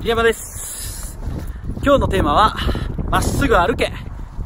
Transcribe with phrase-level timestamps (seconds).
[0.00, 1.18] 入山です。
[1.82, 2.56] 今日のテーマは、
[3.10, 3.92] まっすぐ歩け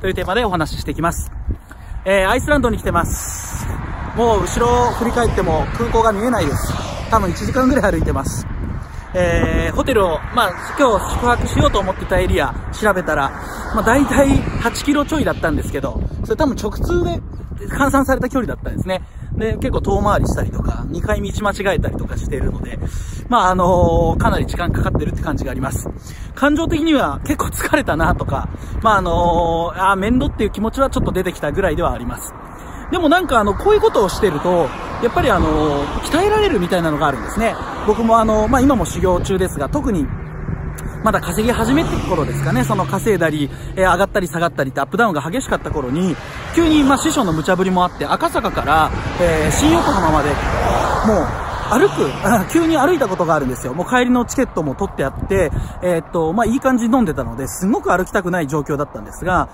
[0.00, 1.30] というテーマでお話ししていきます。
[2.04, 3.66] えー、アイスランドに来てます。
[4.16, 6.72] もう後ろを振り返っても空港が見えないです。
[7.10, 8.46] 多分1時間ぐらい歩いてます。
[9.14, 13.30] えー、ホテルを、まあ、今日宿泊しようと思ってたエリア調べたら、
[13.74, 17.20] まあ、大体8キロちょいだったんですけど、それ多分直通で
[17.68, 19.02] 換算された距離だったんですね。
[19.38, 22.78] で、結構遠回りしたりとか、2回道間違えたりとかしているので、
[23.28, 25.88] まあ、あのーかなり時間かかってるって感じがあります。
[26.34, 28.48] 感情的には結構疲れたなとか、
[28.82, 32.32] まあ、あのーあ、面倒っていう気持ちはちょっと出てきたぐらいではあります。
[32.90, 34.68] でもなんかあの、こういうことをしてると、
[35.02, 37.54] やっぱりあの、鍛えられるみたいなのがあるんですね。
[37.86, 40.06] 僕もあの、まあ、今も修行中ですが、特に、
[41.04, 46.16] まだ稼ぎ始めてる頃ですかね、その稼いだり、えー上がったり下がったりってアップダウンが激しかった頃に、
[46.54, 50.34] 急に、まあ、師匠の無茶ぶりもあって、赤坂から、えー新横浜まで、も
[51.22, 52.10] う、歩く、
[52.50, 53.74] 急に歩いたことがあるんですよ。
[53.74, 59.48] もう帰りのチケットも取ってあって、えーっと、まあ、いい感じに飲んでたので、すごく歩きたくない状況だったんですが、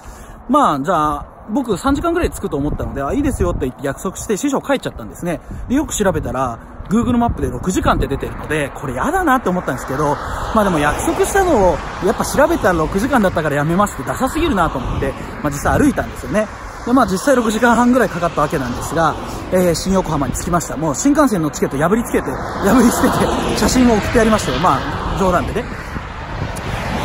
[0.48, 5.40] まあ、じゃあ、僕3時間ぐらい着くと思ったので、あ、いいですよって言って約束して師匠帰っちゃったんですね。
[5.68, 10.16] で、よく調べたら、Google マップで6時間って出てるので、これやだなって思ったんですけど、
[10.54, 16.46] まあでも約束したのを、やっぱ調べたら6時間だったからやめますってダサすぎるなと思って、まあ実際歩いたんですよね。
[16.86, 19.14] で、まあ実際6時間半ぐらいかかったわけなんですが、
[19.52, 20.76] えー、新横浜に着きました。
[20.76, 23.08] もう新幹線のチケット破りつけて、破り捨て
[23.54, 24.58] て、写真を送ってやりましたよ。
[24.60, 25.64] まあ、冗談でね。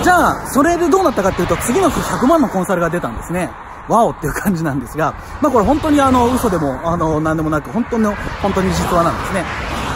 [0.04, 3.50] じゃあ、それでどうなったかっていうと、次の日100万のコンサルが出たんですね。
[3.88, 9.44] ワオっていう感じなんですが、まあこれ本当にあの、嘘でも、あの、なんでもなく、本当の、本当に実話なんですね。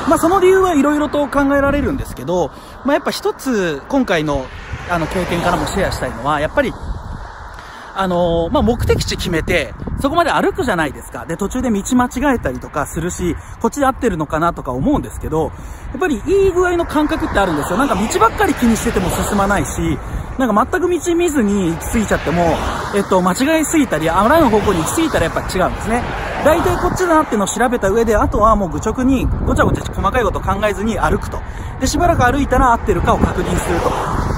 [0.07, 2.51] まあその理由はいろいろと考えられるんですけど、
[2.85, 4.45] まあやっぱ一つ、今回の、
[4.89, 6.73] あの、経験からもシェアしたいのは、やっぱり、
[7.95, 11.25] あのまあ、目的地決めて、そこまで歩くじゃないですか。
[11.25, 15.51] で、途中で道間違えたりとかするし、こっちで合ってるのかなとか思うんですけど、
[15.91, 17.77] やっぱりいい具合の感覚ってあるんですよ。
[17.77, 19.97] なんか道ばっかり気にしてても進まないし、
[20.39, 22.57] なんか全く道見ずに行き過ぎちゃっても、
[22.95, 26.03] えっと、間違いすぎたり、あらぬ方向に行き過ぎたらやっぱ違うんですね。
[26.43, 31.39] 大体こっちだなってのを調べた上で、あとはもう愚直にごちゃごちゃ細かいこと考えずに歩くと。
[31.79, 33.89] で、しばらく歩いたら合ってるかを確認すると。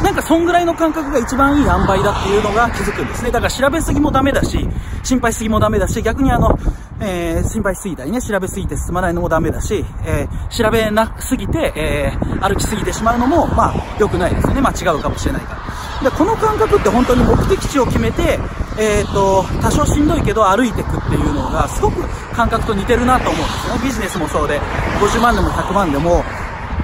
[0.03, 3.31] なんかそんぐらいの感覚が一番いい塩梅だっていうのが気づくんですね。
[3.31, 4.67] だから調べすぎもダメだし、
[5.03, 6.57] 心配すぎもダメだし、逆にあの、
[6.99, 14.61] えー、心配すぎたりね、調べすぎて進まないのもダメだし、えー、調べなすぎて、えー、歩きすぎてしまうのも、まあ、良くないですよね。
[14.61, 15.55] まあ違うかもしれないか
[16.01, 16.09] ら。
[16.09, 18.39] で、この感覚って本当に目的地を決めて、
[18.77, 22.01] えっ、と、多少しんどいけど歩いていくっていうのが、すごく
[22.33, 23.81] 感覚と似てるなと思うんですよね。
[23.83, 24.59] ビジネスもそうで、
[24.99, 26.23] 50万でも100万でも、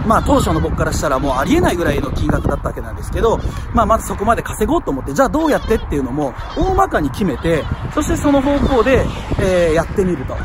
[0.06, 3.40] まあ当初の僕からしたらもうありえないぐらいの金額だったわけなんですけど、
[3.74, 7.64] まあまずそこまで稼ごうと思って、じゃあどうやってっていうのも大まかに決めて、
[7.94, 9.06] そしてその方向で、
[9.40, 10.36] えーやってみると。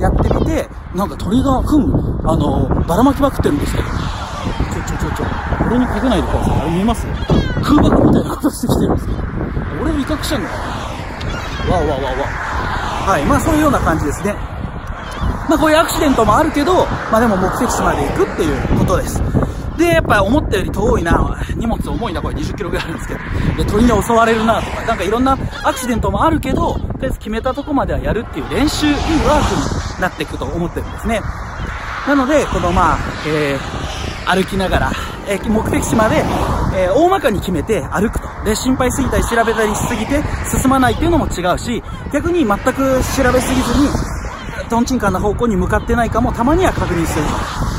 [0.00, 1.82] やってみて、なんか鳥が、ふん、
[2.24, 5.26] あの、ばらまきまくってるんですけど、ちょちょちょちょ、
[5.66, 6.60] 俺にかけないでください。
[6.60, 7.06] あれ見えます？
[7.62, 9.18] 空爆みたいなことしてきてるんですけど、
[9.80, 10.54] 俺を威嚇してんのか
[11.68, 12.26] なわわわわ。
[13.06, 14.34] はい、まあそういうような感じですね。
[15.48, 19.22] まあこういうアクシデントもあるけど、まあでも目的地まで行くっていうことです。
[19.80, 23.20] で、やっぱ思ったより遠いな、荷物重いな、これ20キロぐらいあるんですけど、
[23.56, 31.22] で、鳥に襲われるなとか、なんかいろんなアクシデントもあるけど、とりあえず決めたとこまではやるっていう練習、いいワークになっていくと思ってるんですね。
[32.06, 34.92] なので、このまあ、えー、歩きながら、
[35.30, 36.16] えー目的地まで、
[36.74, 38.28] えー大まかに決めて歩くと。
[38.44, 40.22] で、心配すぎたり調べたりしすぎて
[40.60, 41.82] 進まないっていうのも違うし、
[42.12, 43.88] 逆に全く調べすぎずに、
[44.68, 47.24] トンチンカンな方向に向かってないかもたまには確認する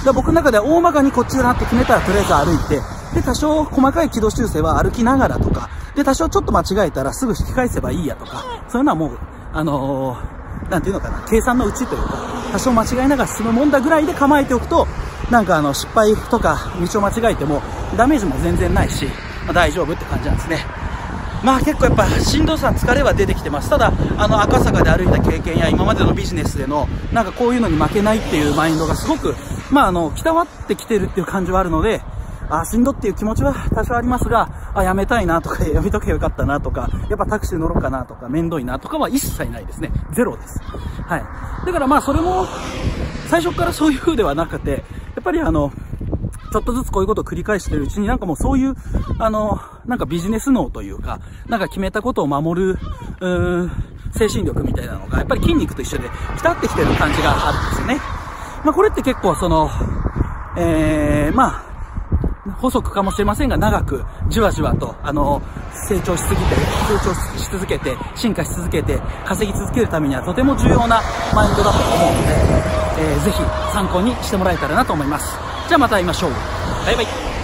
[0.03, 0.05] と。
[0.05, 2.81] で僕の中では大まかにこっちだなって決めたらとりあえず歩いて、
[3.15, 9.19] で、多少細かい軌道修正は歩きながらとか、で、多少ちょっと間違えたらすぐ引き返せばいいやとか、そういうのはもう、
[9.53, 12.13] あのーなんていうのかな、計算のうちというか、
[12.53, 14.87] 多少間違えながら進むもんだぐらいで構えておくと、
[15.31, 17.61] なんかあの、失敗とか道を間違えても、
[17.95, 19.05] ダメージも全然ないし、
[19.45, 20.65] まあ、大丈夫って感じなんですね。
[21.41, 23.69] まあ結構やっぱしんどさ、疲れは出てきてます。
[23.69, 29.33] ただ、あの赤坂で歩いた経験や今までのビジネスでの、なんかこういうのに負けないっていうマインドがすごく、
[29.71, 32.01] まああの、鍛わってきてるっていう感じはあるので、
[32.49, 39.91] あ、しんどっていう気持ちは多少ありますが、あ、やめたいなとか、 やめとけばよかったなとか、やっぱタクシー乗ろうかなとか、面倒いなとかは一切ないですね。
[40.11, 40.61] ゼロです。
[41.07, 41.23] はい。
[41.65, 42.45] だからまあそれも、
[43.29, 44.83] 最初からそういう風ではなくて、
[45.15, 45.71] やっぱりあの、
[46.51, 48.75] ちょっとずつこういうことを繰り返してるうちになんかもうそういう、
[49.19, 52.79] あの、なんかビジネス脳というか、なんか決めたことを守る、
[53.19, 53.71] うーん、
[54.13, 58.01] 精神力みたいなのが、やっぱり筋肉と一緒で、ピタってきてる感じがあるんですよね。
[58.65, 59.69] まあこれって結構その、
[60.57, 61.71] えー、まあ、
[62.59, 65.41] 細くかもしれませんが、長く、じわじわと、あの、
[65.87, 71.01] 成長しすぎて、成長し続けて、進化し続けて、稼ぎ続けるためにはとても重要な
[71.33, 73.37] マインドだと思うので、えー、ぜひ
[73.73, 75.37] 参考にしてもらえたらなと思います。
[75.67, 76.31] じゃあまた会いましょう。
[76.85, 77.40] バイバイ。